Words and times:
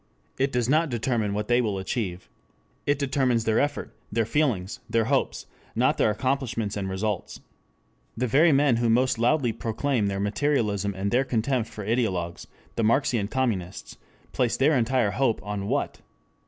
It 0.39 0.51
does 0.51 0.67
not 0.67 0.89
determine 0.89 1.35
what 1.35 1.47
they 1.47 1.61
will 1.61 1.77
achieve. 1.77 2.27
It 2.87 2.97
determines 2.97 3.43
their 3.45 3.59
effort, 3.59 3.93
their 4.11 4.25
feelings, 4.25 4.79
their 4.89 5.05
hopes, 5.05 5.45
not 5.75 5.99
their 5.99 6.09
accomplishments 6.09 6.75
and 6.75 6.89
results. 6.89 7.39
The 8.17 8.25
very 8.25 8.51
men 8.51 8.77
who 8.77 8.89
most 8.89 9.19
loudly 9.19 9.53
proclaim 9.53 10.07
their 10.07 10.19
"materialism" 10.19 10.95
and 10.95 11.11
their 11.11 11.23
contempt 11.23 11.69
for 11.69 11.85
"ideologues," 11.85 12.47
the 12.77 12.83
Marxian 12.83 13.27
communists, 13.27 13.95
place 14.33 14.57
their 14.57 14.75
entire 14.75 15.11
hope 15.11 15.39
on 15.45 15.67
what? 15.67 15.99